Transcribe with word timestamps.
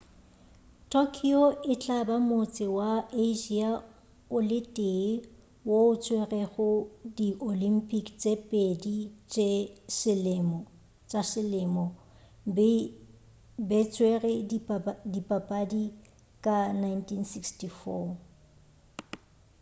tokyo 0.91 1.41
e 1.73 1.73
tla 1.81 1.99
ba 2.07 2.15
motse 2.29 2.65
wa 2.77 2.89
asia 3.25 3.69
o 4.35 4.37
le 4.49 4.59
tee 4.75 5.09
wo 5.67 5.75
o 5.91 5.93
tswerego 6.03 6.69
di 7.17 7.27
olympic 7.49 8.05
tše 8.21 8.33
pedi 8.49 8.97
tša 9.31 11.21
selemo 11.31 11.83
be 13.69 13.79
tswere 13.93 14.33
dipapadi 15.15 15.83
ka 16.43 16.57
1964 16.81 18.13